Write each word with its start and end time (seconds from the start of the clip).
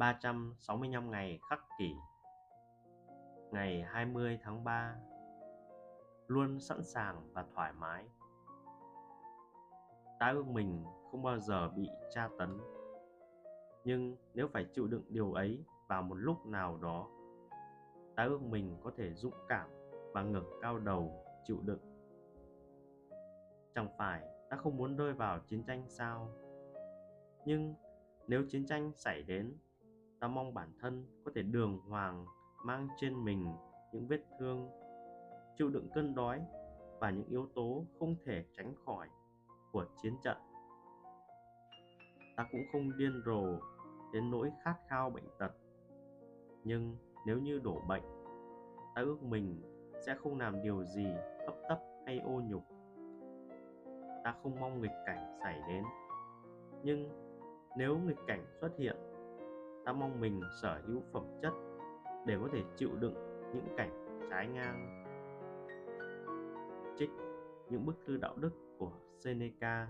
365 0.00 1.10
ngày 1.10 1.40
khắc 1.50 1.60
kỷ. 1.78 1.94
Ngày 3.52 3.82
20 3.82 4.38
tháng 4.42 4.64
3 4.64 4.96
Luôn 6.26 6.60
sẵn 6.60 6.82
sàng 6.82 7.32
và 7.32 7.44
thoải 7.54 7.72
mái. 7.72 8.04
Ta 10.20 10.30
ước 10.30 10.46
mình 10.46 10.84
không 11.10 11.22
bao 11.22 11.38
giờ 11.38 11.68
bị 11.68 11.88
tra 12.14 12.28
tấn. 12.38 12.58
Nhưng 13.84 14.16
nếu 14.34 14.48
phải 14.48 14.66
chịu 14.72 14.86
đựng 14.86 15.04
điều 15.08 15.32
ấy 15.32 15.64
vào 15.88 16.02
một 16.02 16.14
lúc 16.14 16.46
nào 16.46 16.76
đó 16.76 17.08
Ta 18.16 18.24
ước 18.24 18.42
mình 18.42 18.76
có 18.82 18.92
thể 18.96 19.14
dũng 19.14 19.34
cảm 19.48 19.68
và 20.12 20.22
ngẩng 20.22 20.50
cao 20.62 20.78
đầu 20.78 21.24
chịu 21.44 21.60
đựng. 21.64 21.80
Chẳng 23.74 23.88
phải 23.98 24.22
ta 24.50 24.56
không 24.56 24.76
muốn 24.76 24.96
rơi 24.96 25.12
vào 25.12 25.38
chiến 25.38 25.64
tranh 25.64 25.84
sao? 25.88 26.28
Nhưng 27.44 27.74
nếu 28.26 28.44
chiến 28.48 28.66
tranh 28.66 28.92
xảy 28.96 29.22
đến 29.22 29.56
ta 30.20 30.28
mong 30.28 30.54
bản 30.54 30.68
thân 30.80 31.04
có 31.24 31.32
thể 31.34 31.42
đường 31.42 31.78
hoàng 31.88 32.26
mang 32.64 32.88
trên 32.96 33.24
mình 33.24 33.46
những 33.92 34.06
vết 34.06 34.20
thương, 34.38 34.70
chịu 35.58 35.70
đựng 35.70 35.88
cơn 35.94 36.14
đói 36.14 36.42
và 36.98 37.10
những 37.10 37.28
yếu 37.28 37.46
tố 37.54 37.84
không 37.98 38.16
thể 38.24 38.44
tránh 38.56 38.74
khỏi 38.86 39.08
của 39.72 39.86
chiến 40.02 40.16
trận. 40.22 40.36
Ta 42.36 42.46
cũng 42.52 42.60
không 42.72 42.96
điên 42.98 43.22
rồ 43.26 43.44
đến 44.12 44.30
nỗi 44.30 44.50
khát 44.64 44.74
khao 44.88 45.10
bệnh 45.10 45.28
tật. 45.38 45.52
Nhưng 46.64 46.96
nếu 47.26 47.38
như 47.38 47.58
đổ 47.58 47.80
bệnh, 47.88 48.02
ta 48.94 49.02
ước 49.02 49.22
mình 49.22 49.62
sẽ 50.06 50.14
không 50.14 50.38
làm 50.38 50.62
điều 50.62 50.84
gì 50.84 51.06
hấp 51.46 51.54
tấp 51.68 51.78
hay 52.06 52.18
ô 52.18 52.40
nhục. 52.40 52.62
Ta 54.24 54.34
không 54.42 54.60
mong 54.60 54.80
nghịch 54.80 54.96
cảnh 55.06 55.38
xảy 55.42 55.60
đến. 55.68 55.84
Nhưng 56.82 57.08
nếu 57.76 57.98
nghịch 57.98 58.20
cảnh 58.26 58.44
xuất 58.60 58.70
hiện 58.78 58.96
ta 59.90 59.94
mong 59.94 60.20
mình 60.20 60.40
sở 60.62 60.80
hữu 60.86 61.02
phẩm 61.12 61.24
chất 61.42 61.52
để 62.26 62.36
có 62.40 62.48
thể 62.52 62.62
chịu 62.76 62.90
đựng 63.00 63.14
những 63.54 63.66
cảnh 63.76 63.90
trái 64.30 64.48
ngang. 64.48 65.04
Trích 66.98 67.10
những 67.70 67.86
bức 67.86 67.94
thư 68.06 68.16
đạo 68.16 68.36
đức 68.36 68.50
của 68.78 68.92
Seneca. 69.18 69.88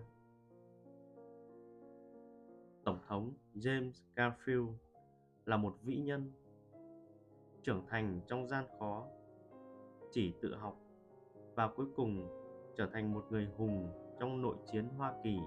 Tổng 2.85 2.99
thống 3.09 3.33
James 3.55 3.91
Garfield 4.17 4.73
là 5.45 5.57
một 5.57 5.77
vĩ 5.83 5.97
nhân, 5.97 6.33
trưởng 7.63 7.87
thành 7.89 8.21
trong 8.27 8.47
gian 8.47 8.65
khó, 8.79 9.07
chỉ 10.11 10.35
tự 10.43 10.55
học 10.55 10.77
và 11.55 11.69
cuối 11.77 11.87
cùng 11.97 12.29
trở 12.77 12.87
thành 12.93 13.15
một 13.15 13.27
người 13.31 13.49
hùng 13.57 13.89
trong 14.21 14.43
nội 14.43 14.57
chiến 14.73 14.89
Hoa 14.89 15.15
Kỳ. 15.25 15.39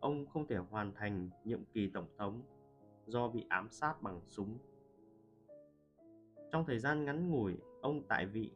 Ông 0.00 0.26
không 0.26 0.46
thể 0.46 0.56
hoàn 0.56 0.94
thành 0.94 1.30
nhiệm 1.44 1.64
kỳ 1.64 1.90
tổng 1.94 2.08
thống 2.18 2.42
do 3.06 3.28
bị 3.28 3.46
ám 3.48 3.68
sát 3.70 4.02
bằng 4.02 4.20
súng. 4.26 4.58
Trong 6.52 6.64
thời 6.66 6.78
gian 6.78 7.04
ngắn 7.04 7.30
ngủi 7.30 7.56
ông 7.80 8.02
tại 8.08 8.26
vị, 8.26 8.52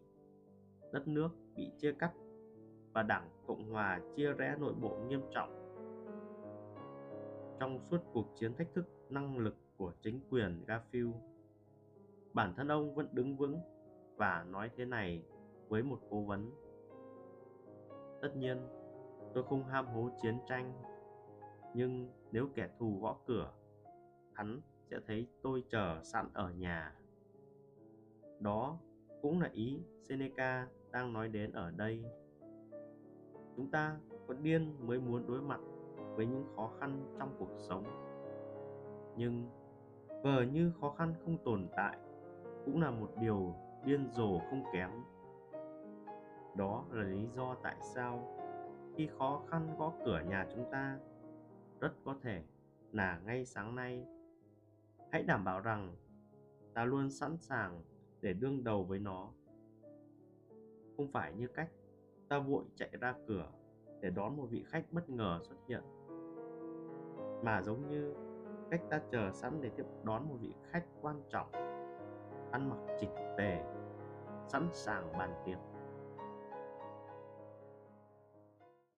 đất 0.92 1.08
nước 1.08 1.28
bị 1.54 1.72
chia 1.78 1.92
cắt 1.92 2.12
và 2.92 3.02
Đảng 3.02 3.30
Cộng 3.46 3.70
hòa 3.70 4.00
chia 4.16 4.32
rẽ 4.32 4.56
nội 4.58 4.74
bộ 4.74 4.98
nghiêm 5.08 5.20
trọng. 5.30 5.56
Trong 7.60 7.80
suốt 7.90 7.98
cuộc 8.12 8.26
chiến 8.34 8.54
thách 8.54 8.74
thức 8.74 8.84
năng 9.08 9.38
lực 9.38 9.56
của 9.76 9.92
chính 10.00 10.20
quyền 10.30 10.64
Garfield, 10.66 11.12
bản 12.32 12.54
thân 12.56 12.68
ông 12.68 12.94
vẫn 12.94 13.08
đứng 13.12 13.36
vững 13.36 13.58
và 14.16 14.46
nói 14.50 14.70
thế 14.76 14.84
này 14.84 15.24
với 15.68 15.82
một 15.82 15.98
cố 16.10 16.20
vấn. 16.20 16.50
Tất 18.22 18.36
nhiên, 18.36 18.58
tôi 19.34 19.44
không 19.44 19.64
ham 19.64 19.86
hố 19.86 20.10
chiến 20.22 20.38
tranh 20.48 20.72
nhưng 21.74 22.08
nếu 22.32 22.48
kẻ 22.54 22.68
thù 22.78 22.98
gõ 23.00 23.16
cửa 23.26 23.52
hắn 24.34 24.60
sẽ 24.90 24.98
thấy 25.06 25.26
tôi 25.42 25.64
chờ 25.68 26.00
sẵn 26.02 26.28
ở 26.32 26.50
nhà. 26.50 26.94
Đó 28.40 28.78
cũng 29.22 29.40
là 29.40 29.48
ý 29.52 29.80
seneca 30.08 30.68
đang 30.92 31.12
nói 31.12 31.28
đến 31.28 31.52
ở 31.52 31.70
đây. 31.70 32.04
Chúng 33.56 33.70
ta 33.70 33.96
có 34.28 34.34
điên 34.34 34.74
mới 34.86 35.00
muốn 35.00 35.26
đối 35.26 35.42
mặt 35.42 35.60
với 36.16 36.26
những 36.26 36.44
khó 36.56 36.70
khăn 36.80 37.16
trong 37.18 37.36
cuộc 37.38 37.56
sống. 37.68 37.84
Nhưng 39.16 39.48
vờ 40.22 40.42
như 40.42 40.72
khó 40.80 40.90
khăn 40.98 41.14
không 41.24 41.38
tồn 41.44 41.68
tại 41.76 41.98
cũng 42.64 42.80
là 42.82 42.90
một 42.90 43.10
điều 43.20 43.54
điên 43.84 44.08
rồ 44.12 44.38
không 44.38 44.62
kém. 44.72 44.90
Đó 46.56 46.84
là 46.90 47.02
lý 47.02 47.26
do 47.36 47.56
tại 47.62 47.76
sao 47.80 48.36
khi 48.96 49.08
khó 49.18 49.42
khăn 49.48 49.76
gõ 49.78 49.92
cửa 50.04 50.20
nhà 50.28 50.46
chúng 50.54 50.70
ta, 50.72 50.98
rất 51.80 51.92
có 52.04 52.14
thể 52.22 52.42
là 52.92 53.20
ngay 53.24 53.44
sáng 53.44 53.74
nay 53.74 54.04
hãy 55.12 55.22
đảm 55.22 55.44
bảo 55.44 55.60
rằng 55.60 55.96
ta 56.74 56.84
luôn 56.84 57.10
sẵn 57.10 57.36
sàng 57.36 57.82
để 58.20 58.32
đương 58.32 58.64
đầu 58.64 58.84
với 58.84 58.98
nó. 58.98 59.28
Không 60.96 61.08
phải 61.12 61.32
như 61.32 61.48
cách 61.48 61.70
ta 62.28 62.38
vội 62.38 62.64
chạy 62.74 62.90
ra 63.00 63.14
cửa 63.26 63.52
để 64.00 64.10
đón 64.10 64.36
một 64.36 64.46
vị 64.50 64.64
khách 64.66 64.84
bất 64.92 65.10
ngờ 65.10 65.40
xuất 65.42 65.56
hiện, 65.68 65.82
mà 67.44 67.62
giống 67.62 67.88
như 67.88 68.14
cách 68.70 68.80
ta 68.90 69.00
chờ 69.10 69.30
sẵn 69.32 69.60
để 69.60 69.70
tiếp 69.76 69.84
đón 70.04 70.28
một 70.28 70.36
vị 70.40 70.54
khách 70.70 70.84
quan 71.00 71.22
trọng, 71.30 71.52
ăn 72.50 72.68
mặc 72.70 72.78
chỉnh 73.00 73.14
tề, 73.38 73.64
sẵn 74.48 74.68
sàng 74.72 75.12
bàn 75.12 75.42
tiệc. 75.46 75.58